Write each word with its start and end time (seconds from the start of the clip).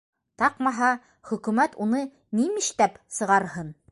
Таҡмаһа, 0.41 0.87
хөкөмәт 1.31 1.77
уны 1.85 2.01
нимештәп 2.41 2.99
сығарһын?! 3.19 3.73